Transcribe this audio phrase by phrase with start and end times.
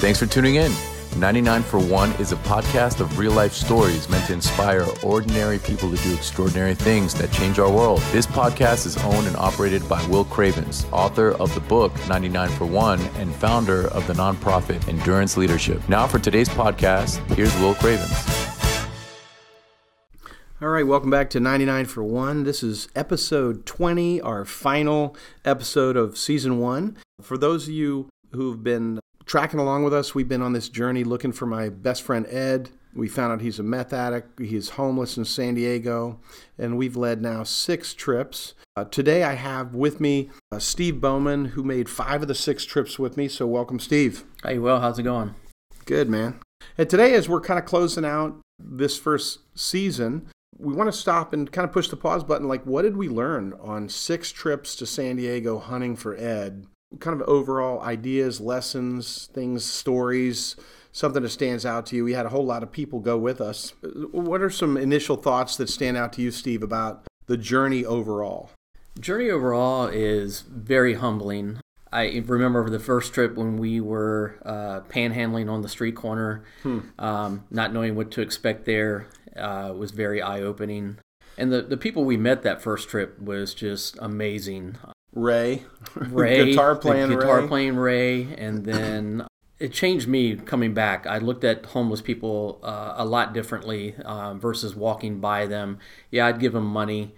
[0.00, 0.72] Thanks for tuning in.
[1.18, 5.94] 99 for One is a podcast of real life stories meant to inspire ordinary people
[5.94, 8.00] to do extraordinary things that change our world.
[8.10, 12.64] This podcast is owned and operated by Will Cravens, author of the book 99 for
[12.64, 15.86] One and founder of the nonprofit Endurance Leadership.
[15.86, 18.10] Now, for today's podcast, here's Will Cravens.
[20.62, 22.44] All right, welcome back to 99 for 1.
[22.44, 25.14] This is episode 20, our final
[25.44, 26.96] episode of season 1.
[27.20, 28.98] For those of you who've been
[29.30, 32.70] tracking along with us, we've been on this journey looking for my best friend Ed.
[32.92, 34.40] We found out he's a meth addict.
[34.40, 36.18] He's homeless in San Diego,
[36.58, 38.54] and we've led now six trips.
[38.76, 42.64] Uh, today I have with me uh, Steve Bowman, who made five of the six
[42.64, 43.28] trips with me.
[43.28, 44.24] So welcome, Steve.
[44.42, 45.36] Hey, Will, how's it going?
[45.84, 46.40] Good, man.
[46.76, 51.32] And today, as we're kind of closing out this first season, we want to stop
[51.32, 52.48] and kind of push the pause button.
[52.48, 56.66] Like, what did we learn on six trips to San Diego hunting for Ed?
[56.98, 60.56] Kind of overall ideas, lessons, things, stories,
[60.92, 62.04] something that stands out to you.
[62.04, 63.74] We had a whole lot of people go with us.
[63.82, 68.50] What are some initial thoughts that stand out to you, Steve, about the journey overall?
[68.98, 71.60] Journey overall is very humbling.
[71.92, 76.80] I remember the first trip when we were uh, panhandling on the street corner, hmm.
[76.98, 80.98] um, not knowing what to expect there uh, was very eye opening.
[81.36, 84.76] And the, the people we met that first trip was just amazing.
[85.12, 87.48] Ray, Ray, guitar playing, guitar Ray.
[87.48, 89.26] playing Ray, and then
[89.58, 91.06] it changed me coming back.
[91.06, 95.78] I looked at homeless people uh, a lot differently uh, versus walking by them.
[96.10, 97.14] Yeah, I'd give them money,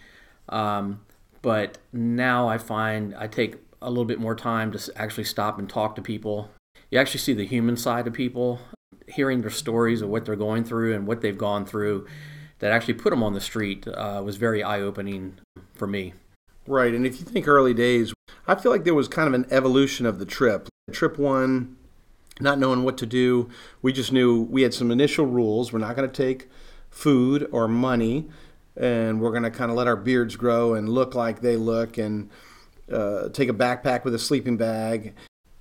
[0.49, 1.03] um,
[1.43, 5.69] but now I find I take a little bit more time to actually stop and
[5.69, 6.51] talk to people.
[6.91, 8.61] You actually see the human side of people,
[9.09, 12.07] hearing their stories of what they're going through and what they've gone through.
[12.61, 15.41] That actually put them on the street uh, was very eye opening
[15.75, 16.15] for me.
[16.67, 16.95] Right.
[16.95, 18.15] And if you think early days,
[18.47, 20.69] I feel like there was kind of an evolution of the trip.
[20.93, 21.77] Trip one,
[22.41, 23.49] not knowing what to do,
[23.83, 25.73] we just knew we had some initial rules.
[25.73, 26.49] We're not going to take
[26.91, 28.29] food or money,
[28.77, 31.99] and we're going to kind of let our beards grow and look like they look,
[31.99, 32.31] and
[32.93, 35.15] uh, take a backpack with a sleeping bag.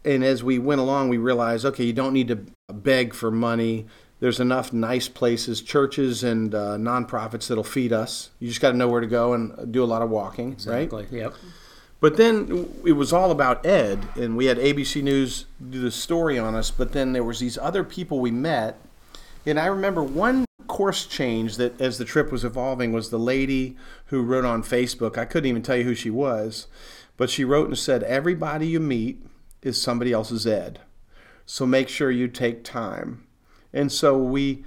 [0.04, 3.86] And as we went along, we realized okay, you don't need to beg for money
[4.22, 8.30] there's enough nice places, churches and uh, nonprofits that'll feed us.
[8.40, 11.04] You just got to know where to go and do a lot of walking, exactly.
[11.06, 11.12] right?
[11.12, 11.34] Yep.
[12.00, 16.38] But then it was all about Ed, and we had ABC News do the story
[16.38, 16.70] on us.
[16.70, 18.80] But then there was these other people we met,
[19.46, 23.76] and I remember one course change that as the trip was evolving was the lady
[24.06, 25.18] who wrote on Facebook.
[25.18, 26.68] I couldn't even tell you who she was,
[27.18, 29.24] but she wrote and said, "Everybody you meet
[29.64, 30.80] is somebody else's Ed,
[31.48, 33.26] so make sure you take time."
[33.74, 34.64] And so we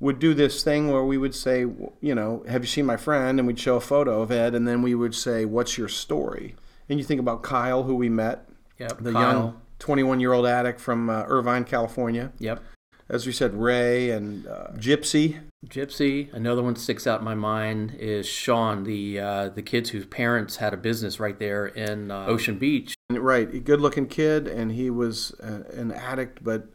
[0.00, 1.60] would do this thing where we would say,
[2.00, 3.38] you know, have you seen my friend?
[3.38, 6.54] And we'd show a photo of Ed, and then we would say, what's your story?
[6.88, 8.48] And you think about Kyle, who we met,
[8.78, 9.22] yep, the Kyle.
[9.22, 12.32] young 21 year old addict from uh, Irvine, California.
[12.38, 12.62] Yep.
[13.08, 15.40] As we said, Ray and uh, Gypsy.
[15.66, 16.32] Gypsy.
[16.32, 20.56] Another one sticks out in my mind is Sean, the uh, the kids whose parents
[20.56, 22.94] had a business right there in uh, Ocean Beach.
[23.10, 26.68] Right, good looking kid, and he was uh, an addict, but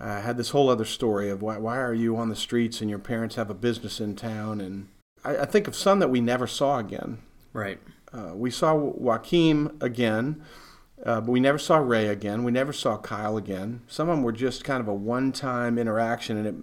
[0.00, 2.90] uh, had this whole other story of why, why are you on the streets and
[2.90, 4.60] your parents have a business in town.
[4.60, 4.88] And
[5.24, 7.18] I, I think of some that we never saw again.
[7.52, 7.80] Right.
[8.12, 10.42] Uh, we saw Joaquin again,
[11.04, 12.44] uh, but we never saw Ray again.
[12.44, 13.82] We never saw Kyle again.
[13.86, 16.54] Some of them were just kind of a one time interaction, and it,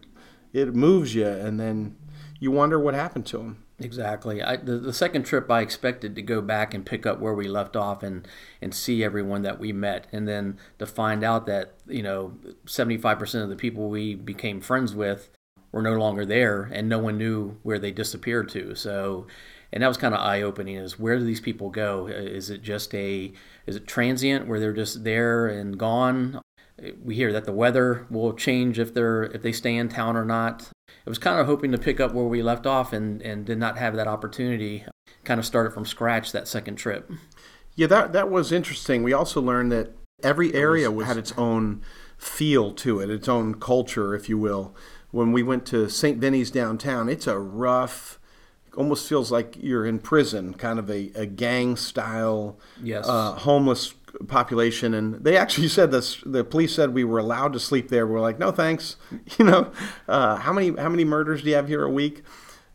[0.67, 1.97] it moves you, and then
[2.39, 3.63] you wonder what happened to them.
[3.81, 4.43] Exactly.
[4.43, 7.47] I, the, the second trip, I expected to go back and pick up where we
[7.47, 8.27] left off and,
[8.61, 10.07] and see everyone that we met.
[10.11, 12.33] And then to find out that, you know,
[12.65, 15.29] 75% of the people we became friends with
[15.71, 18.75] were no longer there and no one knew where they disappeared to.
[18.75, 19.25] So,
[19.73, 22.07] and that was kind of eye opening is where do these people go?
[22.07, 23.31] Is it just a,
[23.65, 26.40] is it transient where they're just there and gone?
[27.03, 30.25] We hear that the weather will change if they're if they stay in town or
[30.25, 30.69] not.
[30.89, 33.57] I was kind of hoping to pick up where we left off and, and did
[33.57, 34.85] not have that opportunity.
[35.23, 37.11] Kind of started from scratch that second trip.
[37.75, 39.03] Yeah, that that was interesting.
[39.03, 39.93] We also learned that
[40.23, 41.81] every area had its own
[42.17, 44.75] feel to it, its own culture, if you will.
[45.09, 46.19] When we went to St.
[46.19, 48.19] Vinny's downtown, it's a rough,
[48.77, 53.07] almost feels like you're in prison, kind of a, a gang style, yes.
[53.07, 53.93] uh, homeless
[54.27, 54.93] population.
[54.93, 56.21] And they actually said this.
[56.25, 58.05] The police said we were allowed to sleep there.
[58.07, 58.97] We are like, no, thanks.
[59.39, 59.71] You know,
[60.07, 62.23] uh, how many how many murders do you have here a week?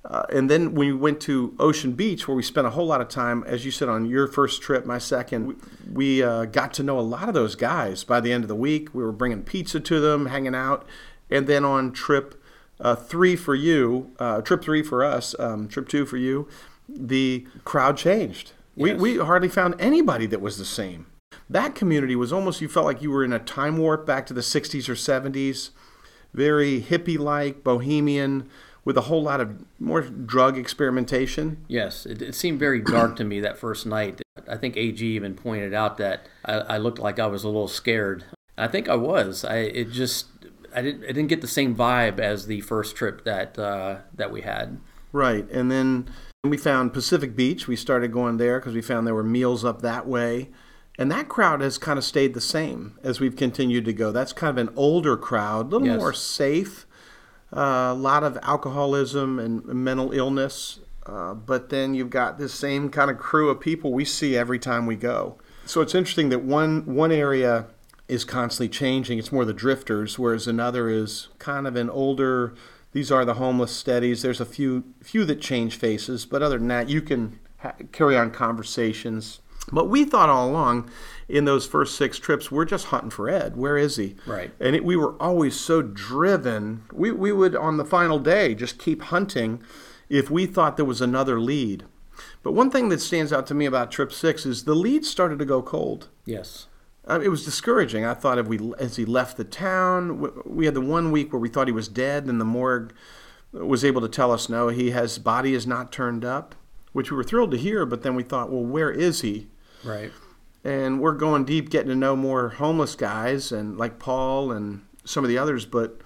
[0.09, 3.09] Uh, and then we went to Ocean Beach, where we spent a whole lot of
[3.09, 5.47] time, as you said, on your first trip, my second.
[5.47, 5.55] We,
[5.93, 8.55] we uh, got to know a lot of those guys by the end of the
[8.55, 8.95] week.
[8.95, 10.87] We were bringing pizza to them, hanging out.
[11.29, 12.41] And then on trip
[12.79, 16.49] uh, three for you, uh, trip three for us, um, trip two for you,
[16.89, 18.53] the crowd changed.
[18.77, 19.01] Yes.
[19.01, 21.07] We, we hardly found anybody that was the same.
[21.49, 24.35] That community was almost you felt like you were in a time warp back to
[24.35, 25.71] the 60s or 70s,
[26.35, 28.49] very hippie like, bohemian,
[28.85, 31.65] with a whole lot of more drug experimentation.
[31.69, 34.23] Yes, it, it seemed very dark to me that first night.
[34.49, 37.69] I think AG even pointed out that I, I looked like I was a little
[37.69, 38.25] scared.
[38.57, 39.45] I think I was.
[39.45, 40.27] I it just
[40.75, 44.31] I didn't I didn't get the same vibe as the first trip that uh, that
[44.31, 44.79] we had.
[45.13, 46.09] Right, and then
[46.45, 47.67] we found Pacific Beach.
[47.67, 50.51] We started going there because we found there were meals up that way.
[50.99, 54.13] And that crowd has kind of stayed the same as we've continued to go.
[54.13, 55.99] That's kind of an older crowd, a little Yes.
[55.99, 56.87] more safe,
[57.55, 60.81] uh, a lot of alcoholism and mental illness.
[61.05, 64.59] Uh, but then you've got this same kind of crew of people we see every
[64.59, 65.37] time we go.
[65.65, 67.67] So it's interesting that one one area
[68.09, 69.19] is constantly changing.
[69.19, 72.55] It's more the drifters, whereas another is kind of an older.
[72.93, 74.23] These are the homeless steadies.
[74.23, 78.17] There's a few few that change faces, but other than that, you can ha- carry
[78.17, 79.41] on conversations.
[79.73, 80.91] But we thought all along,
[81.29, 83.57] in those first six trips, we're just hunting for Ed.
[83.57, 84.15] Where is he?
[84.27, 84.53] Right.
[84.61, 86.85] And it, we were always so driven.
[86.93, 89.63] We, we would, on the final day, just keep hunting
[90.09, 91.85] if we thought there was another lead.
[92.43, 95.39] But one thing that stands out to me about Trip Six is the lead started
[95.41, 96.09] to go cold.
[96.25, 96.69] Yes.
[97.09, 98.05] It was discouraging.
[98.05, 101.41] I thought if we, as he left the town, we had the one week where
[101.41, 102.93] we thought he was dead, and the morgue
[103.53, 106.55] was able to tell us no, he has body is not turned up,
[106.93, 107.87] which we were thrilled to hear.
[107.87, 109.49] But then we thought, well, where is he?
[109.87, 110.13] Right.
[110.65, 115.25] and we're going deep, getting to know more homeless guys and like Paul and some
[115.25, 115.65] of the others.
[115.65, 116.01] But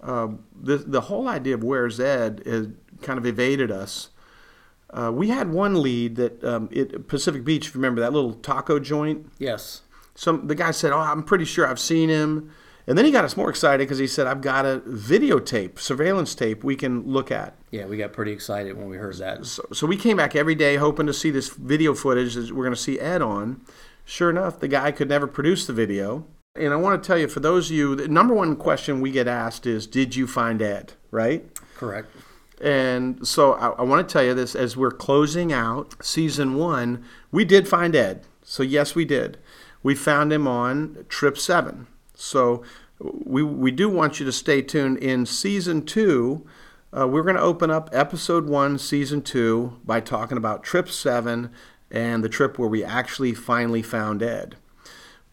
[0.00, 2.68] uh, the the whole idea of where's Ed has
[3.02, 4.10] kind of evaded us.
[4.90, 7.66] Uh, we had one lead that um, it, Pacific Beach.
[7.68, 9.26] if you Remember that little taco joint?
[9.38, 9.82] Yes.
[10.14, 12.52] Some the guy said, "Oh, I'm pretty sure I've seen him."
[12.86, 16.34] And then he got us more excited because he said, "I've got a videotape, surveillance
[16.34, 19.44] tape we can look at." Yeah, we got pretty excited when we heard that.
[19.44, 22.64] So, so we came back every day hoping to see this video footage that we're
[22.64, 23.60] going to see Ed on.
[24.04, 26.24] Sure enough, the guy could never produce the video.
[26.54, 29.10] And I want to tell you, for those of you, the number one question we
[29.10, 30.94] get asked is, Did you find Ed?
[31.10, 31.44] Right?
[31.74, 32.08] Correct.
[32.60, 37.04] And so I, I want to tell you this as we're closing out season one,
[37.30, 38.24] we did find Ed.
[38.42, 39.38] So, yes, we did.
[39.82, 41.88] We found him on trip seven.
[42.16, 42.62] So,
[42.98, 44.98] we, we do want you to stay tuned.
[44.98, 46.46] In season two,
[46.96, 51.50] uh, we're going to open up episode one, season two, by talking about trip seven
[51.90, 54.56] and the trip where we actually finally found Ed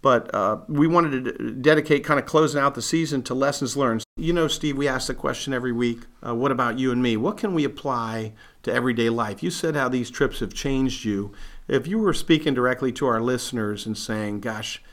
[0.03, 4.03] but uh, we wanted to dedicate kind of closing out the season to lessons learned.
[4.17, 7.15] You know, Steve, we ask the question every week uh, what about you and me?
[7.15, 8.33] What can we apply
[8.63, 9.41] to everyday life?
[9.41, 11.31] You said how these trips have changed you.
[11.69, 14.83] If you were speaking directly to our listeners and saying, gosh,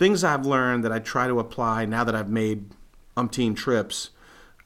[0.00, 2.70] things I've learned that I try to apply now that I've made
[3.18, 4.08] umpteen trips,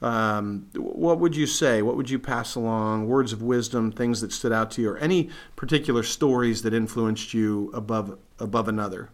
[0.01, 1.81] um, what would you say?
[1.81, 3.07] What would you pass along?
[3.07, 7.33] Words of wisdom, things that stood out to you, or any particular stories that influenced
[7.33, 9.09] you above above another?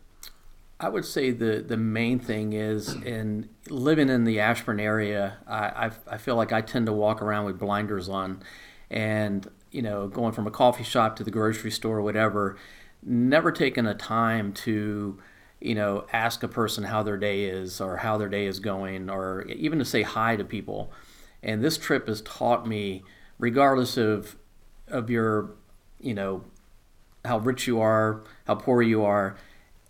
[0.80, 5.38] I would say the the main thing is in living in the Ashburn area.
[5.48, 8.44] I I, I feel like I tend to walk around with blinders on,
[8.92, 12.58] and you know, going from a coffee shop to the grocery store, or whatever,
[13.02, 15.18] never taking a time to
[15.62, 19.10] you know ask a person how their day is or how their day is going
[19.10, 20.92] or even to say hi to people.
[21.44, 23.04] And this trip has taught me,
[23.40, 24.38] regardless of
[24.88, 25.52] of your
[26.00, 26.44] you know
[27.24, 29.38] how rich you are, how poor you are,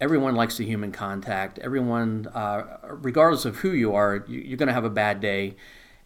[0.01, 1.59] everyone likes the human contact.
[1.59, 5.55] Everyone, uh, regardless of who you are, you, you're going to have a bad day.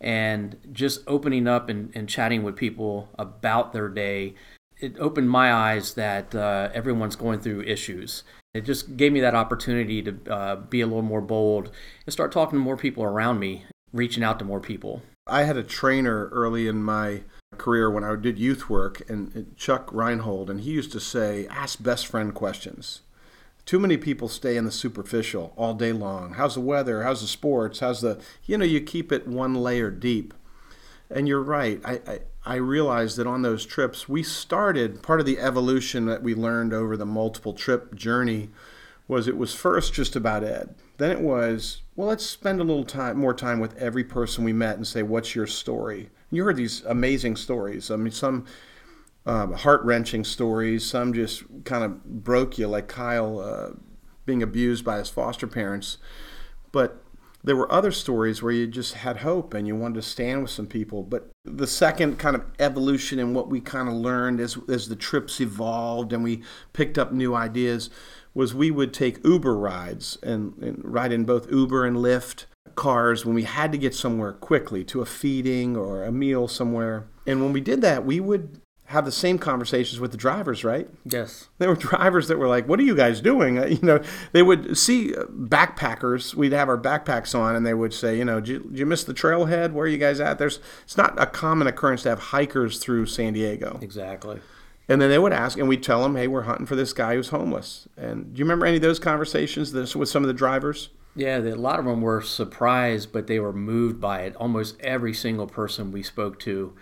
[0.02, 4.36] And just opening up and, and chatting with people about their day,
[4.80, 8.24] it opened my eyes that uh, everyone's going through issues.
[8.54, 11.72] It just gave me that opportunity to uh, be a little more bold
[12.06, 15.02] and start talking to more people around me, reaching out to more people.
[15.28, 17.24] I had a trainer early in my
[17.58, 21.82] career when I did youth work, and Chuck Reinhold, and he used to say, "Ask
[21.82, 23.02] best friend questions."
[23.66, 26.34] Too many people stay in the superficial all day long.
[26.34, 27.02] How's the weather?
[27.02, 27.80] How's the sports?
[27.80, 30.34] How's the you know you keep it one layer deep.
[31.10, 31.82] And you're right.
[31.86, 36.22] I, I I realized that on those trips we started part of the evolution that
[36.22, 38.50] we learned over the multiple trip journey
[39.08, 40.76] was it was first just about Ed.
[40.98, 44.54] Then it was, well, let's spend a little time more time with every person we
[44.54, 46.10] met and say, what's your story?
[46.32, 47.92] You heard these amazing stories.
[47.92, 48.46] I mean, some
[49.26, 53.72] um, heart wrenching stories, some just kind of broke you, like Kyle uh,
[54.26, 55.98] being abused by his foster parents.
[56.72, 57.04] But
[57.46, 60.50] there were other stories where you just had hope and you wanted to stand with
[60.50, 61.04] some people.
[61.04, 64.96] But the second kind of evolution and what we kind of learned as, as the
[64.96, 66.42] trips evolved and we
[66.74, 67.92] picked up new ideas
[68.34, 73.26] was we would take Uber rides and, and ride in both Uber and Lyft cars
[73.26, 77.08] when we had to get somewhere quickly to a feeding or a meal somewhere.
[77.28, 80.88] And when we did that, we would have the same conversations with the drivers, right?
[81.06, 81.50] Yes.
[81.58, 84.00] There were drivers that were like, "What are you guys doing?" Uh, You know,
[84.32, 86.36] they would see uh, backpackers.
[86.36, 88.86] We'd have our backpacks on, and they would say, "You know, did you, did you
[88.86, 89.72] miss the trailhead?
[89.72, 93.08] Where are you guys at?" There's it's not a common occurrence to have hikers through
[93.08, 93.80] San Diego.
[93.82, 94.40] Exactly.
[94.88, 97.16] And then they would ask, and we'd tell them, "Hey, we're hunting for this guy
[97.16, 100.34] who's homeless." And do you remember any of those conversations this, with some of the
[100.34, 100.90] drivers?
[101.16, 104.36] Yeah, the, a lot of them were surprised, but they were moved by it.
[104.36, 106.74] Almost every single person we spoke to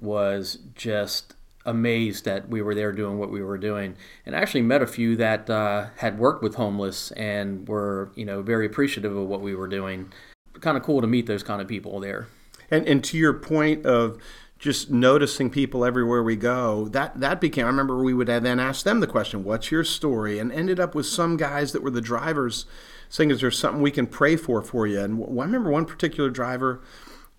[0.00, 3.96] was just amazed that we were there doing what we were doing.
[4.26, 8.24] And I actually met a few that uh, had worked with homeless and were, you
[8.24, 10.12] know, very appreciative of what we were doing.
[10.60, 12.28] Kind of cool to meet those kind of people there.
[12.70, 14.18] And and to your point of
[14.58, 17.64] just noticing people everywhere we go, that that became.
[17.64, 20.94] I remember we would then ask them the question, "What's your story?" And ended up
[20.94, 22.64] with some guys that were the drivers
[23.08, 26.30] saying, "Is there something we can pray for for you?" And I remember one particular
[26.30, 26.80] driver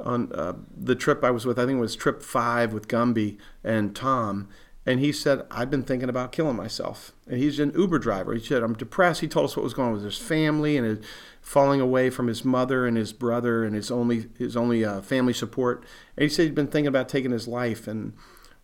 [0.03, 1.57] on uh, the trip I was with.
[1.57, 4.49] I think it was trip five with Gumby and Tom.
[4.85, 7.13] And he said, I've been thinking about killing myself.
[7.25, 8.33] And he's an Uber driver.
[8.33, 9.21] He said, I'm depressed.
[9.21, 10.99] He told us what was going on with his family and his
[11.41, 15.33] falling away from his mother and his brother and his only his only uh, family
[15.33, 15.85] support.
[16.17, 17.87] And he said he'd been thinking about taking his life.
[17.87, 18.13] And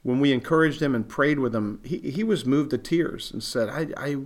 [0.03, 3.41] when we encouraged him and prayed with him, he, he was moved to tears and
[3.41, 4.17] said, I, I,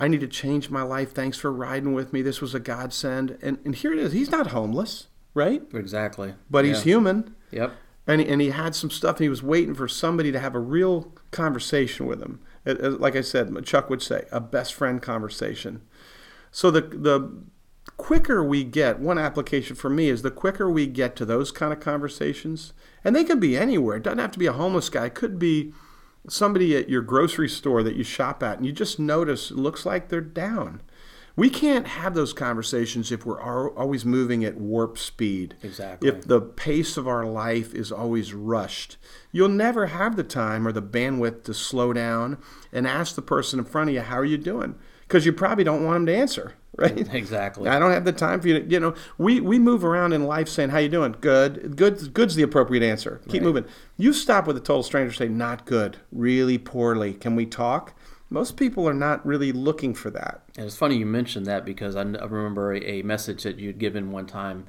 [0.00, 1.12] I need to change my life.
[1.12, 2.22] Thanks for riding with me.
[2.22, 3.38] This was a godsend.
[3.40, 4.12] And, and here it is.
[4.12, 5.06] He's not homeless,
[5.40, 5.62] right?
[5.72, 6.34] Exactly.
[6.50, 7.34] But he's human.
[7.50, 7.72] Yep.
[8.06, 10.54] and he, and he had some stuff and he was waiting for somebody to have
[10.54, 12.40] a real conversation with him.
[12.64, 15.80] Like i said chuck would say a best friend conversation.
[16.50, 17.42] So the the
[17.96, 21.72] quicker we get one application for me is the quicker we get to those kind
[21.72, 23.96] of conversations and they can be anywhere.
[23.96, 25.06] It doesn't have to be a homeless guy.
[25.06, 25.72] It could be
[26.28, 29.86] somebody at your grocery store that you shop at and you just notice it looks
[29.86, 30.82] like they're down
[31.40, 36.06] we can't have those conversations if we're always moving at warp speed Exactly.
[36.06, 38.98] if the pace of our life is always rushed,
[39.32, 42.36] you'll never have the time or the bandwidth to slow down
[42.72, 44.74] and ask the person in front of you, How are you doing?
[45.08, 47.12] Because you probably don't want them to answer, right?
[47.14, 47.70] Exactly.
[47.70, 50.24] I don't have the time for you to, you know, we, we move around in
[50.26, 51.16] life saying, How you doing?
[51.22, 51.74] Good.
[51.74, 52.12] Good.
[52.12, 53.22] Good's the appropriate answer.
[53.28, 53.42] Keep Right.
[53.42, 53.64] moving.
[53.96, 55.96] You stop with a total stranger, say, Not good.
[56.12, 57.14] Really poorly.
[57.14, 57.94] Can we talk?
[58.30, 60.42] Most people are not really looking for that.
[60.56, 63.78] And it's funny you mentioned that because I, I remember a, a message that you'd
[63.78, 64.66] given one time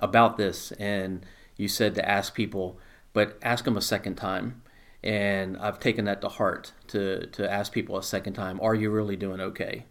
[0.00, 1.24] about this, and
[1.56, 2.78] you said to ask people,
[3.12, 4.62] but ask them a second time.
[5.04, 8.90] And I've taken that to heart to, to ask people a second time, are you
[8.90, 9.84] really doing okay?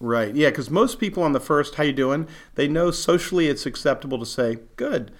[0.00, 0.34] Right.
[0.34, 2.28] Yeah, because most people on the first, how you doing?
[2.54, 5.10] They know socially it's acceptable to say good.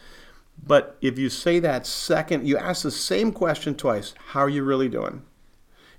[0.64, 4.14] But if you say that second, you ask the same question twice.
[4.28, 5.22] How are you really doing?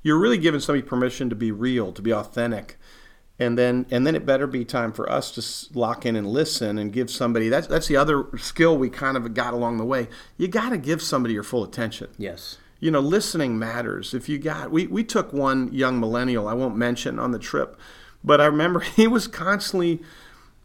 [0.02, 2.78] You're really giving somebody permission to be real, to be authentic.
[3.38, 6.78] And then and then it better be time for us to lock in and listen
[6.78, 10.10] and give somebody that's that's the other skill we kind of got along the way.
[10.38, 12.58] You got to give somebody your full attention Yes.
[12.82, 16.76] you know listening matters if you got we, we took one young millennial i won't
[16.76, 17.78] mention on the trip
[18.26, 20.02] but i remember he was constantly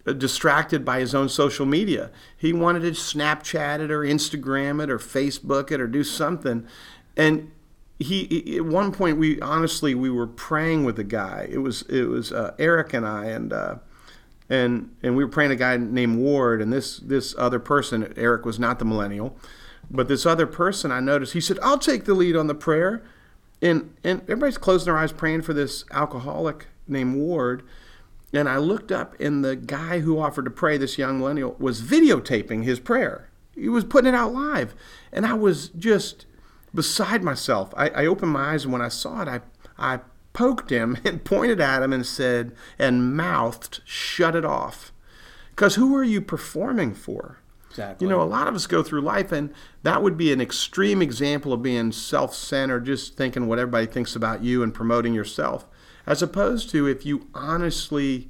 [0.07, 4.91] uh, distracted by his own social media he wanted to snapchat it or instagram it
[4.91, 6.67] or facebook it or do something
[7.17, 7.50] and
[8.04, 11.49] he he- at one point we honestly we were praying with a guy.
[11.50, 13.76] It was it was uh, eric and i and uh,
[14.49, 18.44] and and we were praying a guy named Ward, and this this other person, Eric
[18.44, 19.37] was not the millennial,
[19.90, 23.02] but this other person, I noticed, he said, "I'll take the lead on the prayer,"
[23.62, 27.62] and and everybody's closing their eyes praying for this alcoholic named Ward,
[28.32, 31.80] and I looked up, and the guy who offered to pray, this young millennial, was
[31.80, 33.30] videotaping his prayer.
[33.54, 34.75] He was putting it out live,
[35.12, 36.26] and I was just
[36.75, 37.73] beside myself.
[37.76, 39.40] I, I opened my eyes, and when I saw it, I
[39.78, 40.00] I
[40.33, 44.93] poked him and pointed at him and said, and mouthed, "Shut it off,"
[45.50, 47.38] because who are you performing for?
[47.71, 48.07] Exactly.
[48.07, 49.52] You know, a lot of us go through life, and
[49.83, 54.14] that would be an extreme example of being self centered, just thinking what everybody thinks
[54.14, 55.66] about you and promoting yourself.
[56.07, 58.28] As opposed to if you honestly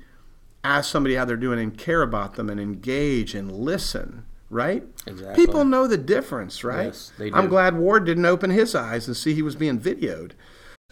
[0.63, 4.25] ask somebody how they're doing and care about them and engage and listen,
[4.55, 4.85] right?
[5.07, 5.45] Exactly.
[5.45, 6.87] People know the difference, right?
[6.87, 7.37] Yes, they do.
[7.37, 10.33] I'm glad Ward didn't open his eyes and see he was being videoed.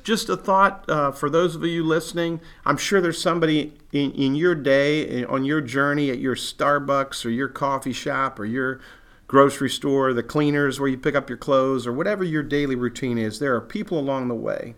[0.03, 2.41] Just a thought uh, for those of you listening.
[2.67, 7.25] I'm sure there's somebody in, in your day, in- on your journey at your Starbucks
[7.25, 8.81] or your coffee shop or your
[9.29, 13.17] grocery store, the cleaners where you pick up your clothes, or whatever your daily routine
[13.17, 13.39] is.
[13.39, 14.75] There are people along the way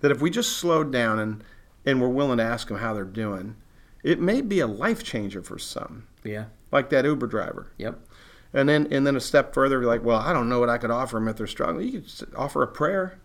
[0.00, 1.44] that if we just slowed down and,
[1.86, 3.56] and we're willing to ask them how they're doing,
[4.02, 6.46] it may be a life changer for some, yeah.
[6.70, 7.68] like that Uber driver.
[7.78, 7.98] Yep.
[8.54, 10.78] And then and then a step further, be like, well, I don't know what I
[10.78, 11.88] could offer them if they're struggling.
[11.88, 13.18] You could offer a prayer,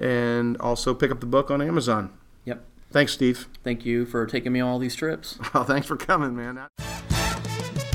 [0.00, 2.10] and also pick up the book on Amazon.
[2.44, 2.64] Yep.
[2.90, 3.48] Thanks, Steve.
[3.62, 5.38] Thank you for taking me on all these trips.
[5.54, 6.66] Well, thanks for coming, man.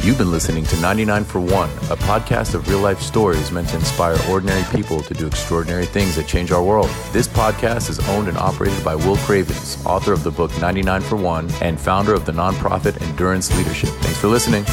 [0.07, 3.75] You've been listening to 99 for 1, a podcast of real life stories meant to
[3.75, 6.89] inspire ordinary people to do extraordinary things that change our world.
[7.11, 11.17] This podcast is owned and operated by Will Cravens, author of the book 99 for
[11.17, 13.89] 1 and founder of the nonprofit Endurance Leadership.
[13.89, 14.63] Thanks for listening.